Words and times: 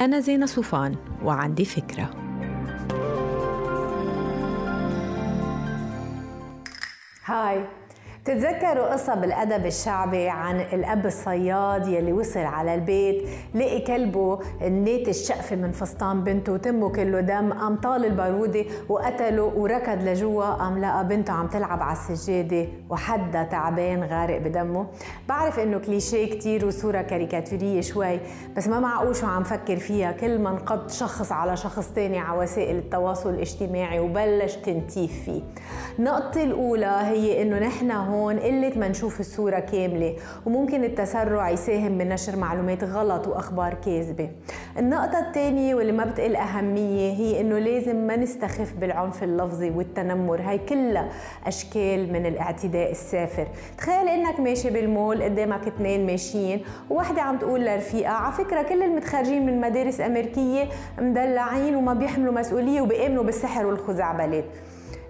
أنا 0.00 0.20
زينة 0.20 0.46
صوفان 0.46 0.96
وعندي 1.22 1.64
فكرة. 1.64 2.10
هاي 7.24 7.64
تتذكروا 8.24 8.92
قصة 8.92 9.14
بالأدب 9.14 9.66
الشعبي 9.66 10.28
عن 10.28 10.60
الأب 10.60 11.06
الصياد 11.06 11.86
يلي 11.88 12.12
وصل 12.12 12.40
على 12.40 12.74
البيت 12.74 13.28
لقي 13.54 13.80
كلبه 13.80 14.38
النيت 14.62 15.08
الشقفة 15.08 15.56
من 15.56 15.72
فستان 15.72 16.24
بنته 16.24 16.52
وتمه 16.52 16.88
كله 16.88 17.20
دم 17.20 17.52
قام 17.52 17.76
طال 17.76 18.04
البارودة 18.04 18.64
وقتله 18.88 19.42
وركض 19.42 20.02
لجوا 20.02 20.44
قام 20.44 20.78
لقى 20.78 21.08
بنته 21.08 21.32
عم 21.32 21.46
تلعب 21.46 21.82
على 21.82 21.92
السجادة 21.92 22.66
وحدا 22.90 23.42
تعبان 23.42 24.04
غارق 24.04 24.38
بدمه. 24.38 24.86
بعرف 25.28 25.58
إنه 25.58 25.78
كليشيه 25.78 26.34
كتير 26.34 26.66
وصورة 26.66 27.02
كاريكاتورية 27.02 27.80
شوي 27.80 28.20
بس 28.56 28.68
ما 28.68 28.80
معقول 28.80 29.16
شو 29.16 29.26
عم 29.26 29.42
فكر 29.42 29.76
فيها. 29.76 30.12
كل 30.12 30.38
ما 30.38 30.50
انقض 30.50 30.90
شخص 30.90 31.32
على 31.32 31.56
شخص 31.56 31.88
تاني 31.88 32.18
على 32.18 32.38
وسائل 32.38 32.76
التواصل 32.76 33.30
الاجتماعي 33.30 34.00
وبلش 34.00 34.54
تنتيف 34.54 35.24
فيه. 35.24 35.42
النقطة 35.98 36.42
الأولى 36.42 37.00
هي 37.02 37.42
إنه 37.42 37.58
نحن 37.58 37.90
هون 38.10 38.38
قلة 38.38 38.78
ما 38.78 38.88
نشوف 38.88 39.20
الصورة 39.20 39.58
كاملة. 39.58 40.16
وممكن 40.46 40.84
التسرع 40.84 41.50
يساهم 41.50 41.98
بنشر 41.98 42.36
معلومات 42.36 42.84
غلط 42.84 43.26
وأخبار 43.26 43.74
كاذبة. 43.74 44.30
النقطة 44.78 45.18
الثانية 45.18 45.74
واللي 45.74 45.92
ما 45.92 46.04
بتقل 46.04 46.36
أهمية 46.36 47.12
هي 47.12 47.40
إنه 47.40 47.58
لازم 47.58 47.96
ما 47.96 48.16
نستخف 48.16 48.72
بالعنف 48.80 49.22
اللفظي 49.22 49.70
والتنمر. 49.70 50.40
هاي 50.40 50.58
كلها 50.58 51.08
أشكال 51.46 52.12
من 52.12 52.26
الاعتداء 52.26 52.90
السافر. 52.90 53.46
تخيل 53.78 54.08
إنك 54.08 54.40
ماشي 54.40 54.70
بالمول 54.70 55.22
قدامك 55.22 55.66
اثنين 55.66 56.06
ماشيين 56.06 56.64
وواحدة 56.90 57.22
عم 57.22 57.38
تقول 57.38 57.64
لرفيقة 57.64 58.10
على 58.12 58.32
فكرة 58.32 58.62
كل 58.62 58.82
المتخرجين 58.82 59.46
من 59.46 59.60
مدارس 59.60 60.00
أمريكية 60.00 60.64
مدلعين 60.98 61.76
وما 61.76 61.94
بيحملوا 61.94 62.32
مسؤولية 62.32 62.80
وبيآمنوا 62.80 63.24
بالسحر 63.24 63.66
والخزعبلات. 63.66 64.44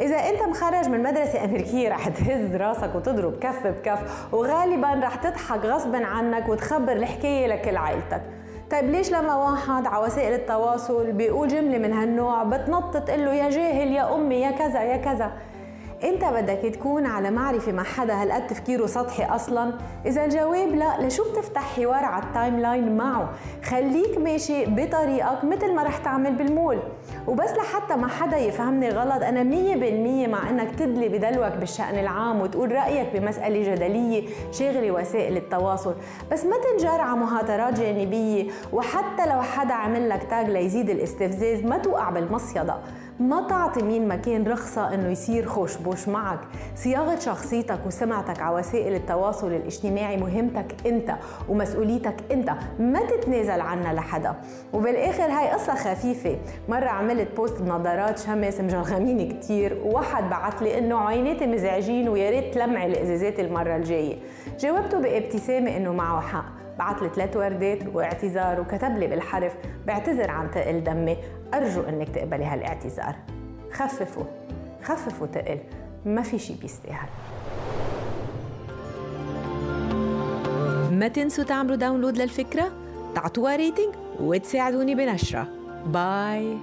إذا 0.00 0.16
أنت 0.16 0.42
مخرج 0.42 0.88
من 0.88 1.02
مدرسة 1.02 1.44
أمريكية 1.44 1.88
رح 1.88 2.08
تهز 2.08 2.56
راسك 2.56 2.94
وتضرب 2.94 3.38
كف 3.38 3.66
بكف 3.66 4.34
وغالبا 4.34 5.00
رح 5.02 5.14
تضحك 5.14 5.64
غصبا 5.64 6.06
عنك 6.06 6.48
وتخبر 6.48 6.92
الحكاية 6.92 7.46
لكل 7.46 7.76
عائلتك. 7.76 8.22
طيب 8.70 8.84
ليش 8.84 9.12
لما 9.12 9.34
واحد 9.34 9.86
على 9.86 10.04
وسائل 10.04 10.34
التواصل 10.34 11.12
بيقول 11.12 11.48
جملة 11.48 11.78
من 11.78 11.92
هالنوع 11.92 12.42
بتنط 12.42 12.96
تقول 12.96 13.24
له 13.24 13.34
يا 13.34 13.50
جاهل 13.50 13.92
يا 13.92 14.14
أمي 14.14 14.40
يا 14.40 14.50
كذا 14.50 14.82
يا 14.82 14.96
كذا؟ 14.96 15.32
انت 16.06 16.24
بدك 16.24 16.74
تكون 16.74 17.06
على 17.06 17.30
معرفة 17.30 17.72
مع 17.72 17.82
حدا 17.82 18.22
هالقد 18.22 18.46
تفكيره 18.46 18.86
سطحي 18.86 19.24
أصلا؟ 19.24 19.72
إذا 20.06 20.24
الجواب 20.24 20.68
لا 20.68 21.06
لشو 21.06 21.32
بتفتح 21.32 21.76
حوار 21.76 22.04
على 22.04 22.22
الـ 22.22 22.60
timeline 22.60 22.96
معه؟ 22.96 23.30
خليك 23.64 24.18
ماشي 24.18 24.66
بطريقك 24.66 25.44
مثل 25.44 25.74
ما 25.74 25.82
رح 25.82 25.96
تعمل 25.96 26.34
بالمول. 26.34 26.78
وبس 27.26 27.50
لحتى 27.50 27.96
ما 27.96 28.08
حدا 28.08 28.36
يفهمني 28.36 28.88
غلط 28.88 29.22
أنا 29.22 29.42
مية 29.42 29.76
بالمية 29.76 30.26
مع 30.26 30.50
إنك 30.50 30.74
تدلي 30.74 31.08
بدلوك 31.08 31.52
بالشأن 31.52 31.98
العام 31.98 32.40
وتقول 32.40 32.72
رأيك 32.72 33.06
بمسألة 33.14 33.74
جدلية 33.74 34.28
شاغلة 34.52 34.90
وسائل 34.90 35.36
التواصل. 35.36 35.94
بس 36.32 36.44
ما 36.44 36.56
تنجر 36.56 37.00
على 37.00 37.16
مهاترات 37.16 37.80
جانبية 37.80 38.50
وحتى 38.72 39.26
لو 39.26 39.42
حدا 39.42 39.74
عمل 39.74 40.08
لك 40.08 40.22
tag 40.30 40.50
ليزيد 40.50 40.90
الاستفزاز 40.90 41.62
ما 41.64 41.78
توقع 41.78 42.10
بالمصيدة. 42.10 42.76
ما 43.20 43.48
تعطي 43.48 43.82
مين 43.82 44.08
مكان 44.08 44.48
رخصة 44.48 44.94
إنه 44.94 45.08
يصير 45.08 45.46
خوشبوش 45.46 46.08
معك؟ 46.08 46.38
صياغة 46.74 47.18
شخصيتك 47.18 47.78
وسمعتك 47.86 48.40
على 48.42 48.56
وسائل 48.56 48.94
التواصل 48.94 49.46
الاجتماعي 49.46 50.16
مهمتك 50.16 50.86
أنت 50.86 51.14
ومسؤوليتك 51.48 52.16
أنت. 52.32 52.50
ما 52.78 53.00
تتنازل 53.00 53.60
عنها 53.60 53.92
لحدا. 53.92 54.34
وبالآخر 54.72 55.22
هاي 55.22 55.48
قصة 55.48 55.74
خفيفة. 55.74 56.38
مرة 56.68 56.88
عملت 56.88 57.36
بوست 57.36 57.62
بنظارات 57.62 58.18
شمس 58.18 58.60
مجرغمين 58.60 59.38
كتير. 59.38 59.82
وواحد 59.84 60.30
بعت 60.30 60.62
لي 60.62 60.78
إنه 60.78 61.00
عيناتي 61.00 61.46
مزعجين 61.46 62.08
ويا 62.08 62.30
ريت 62.30 62.54
تلمعي 62.54 62.86
الإزازات 62.86 63.40
المرة 63.40 63.76
الجاية. 63.76 64.16
جاوبته 64.60 65.00
بابتسامة 65.00 65.76
إنه 65.76 65.92
معه 65.92 66.20
حق. 66.20 66.65
بعت 66.78 67.02
لي 67.02 67.08
ثلاث 67.08 67.36
وردات 67.36 67.78
واعتذار 67.94 68.60
وكتب 68.60 68.98
لي 68.98 69.06
بالحرف 69.06 69.56
بعتذر 69.86 70.30
عن 70.30 70.50
تقل 70.50 70.84
دمي 70.84 71.16
أرجو 71.54 71.82
أنك 71.82 72.08
تقبلي 72.08 72.44
هالاعتذار. 72.44 73.16
خففوا 73.72 74.24
خففوا 74.82 75.26
تقل 75.26 75.58
ما 76.04 76.22
في 76.22 76.38
شي 76.38 76.54
بيستاهل. 76.54 77.08
ما 80.92 81.08
تنسوا 81.08 81.44
تعملوا 81.44 81.76
download 81.76 82.18
للفكرة؟ 82.18 82.72
تعطوها 83.14 83.56
rating 83.56 83.94
وتساعدوني 84.20 84.94
بنشرة. 84.94 85.48
باي 85.86 86.56